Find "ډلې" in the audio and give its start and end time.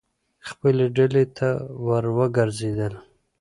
0.95-1.23